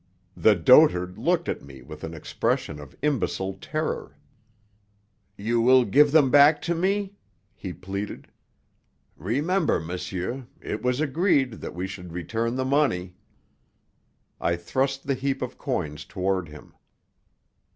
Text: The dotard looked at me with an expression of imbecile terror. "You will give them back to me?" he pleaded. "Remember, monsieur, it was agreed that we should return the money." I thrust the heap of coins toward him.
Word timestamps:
The 0.35 0.55
dotard 0.55 1.19
looked 1.19 1.47
at 1.47 1.61
me 1.61 1.83
with 1.83 2.03
an 2.03 2.15
expression 2.15 2.79
of 2.79 2.97
imbecile 3.03 3.53
terror. 3.61 4.17
"You 5.37 5.61
will 5.61 5.85
give 5.85 6.11
them 6.11 6.31
back 6.31 6.59
to 6.63 6.73
me?" 6.73 7.13
he 7.53 7.71
pleaded. 7.71 8.27
"Remember, 9.15 9.79
monsieur, 9.79 10.47
it 10.59 10.81
was 10.81 11.01
agreed 11.01 11.51
that 11.61 11.75
we 11.75 11.85
should 11.85 12.13
return 12.13 12.55
the 12.55 12.65
money." 12.65 13.13
I 14.39 14.55
thrust 14.55 15.05
the 15.05 15.13
heap 15.13 15.39
of 15.43 15.59
coins 15.59 16.03
toward 16.03 16.49
him. 16.49 16.73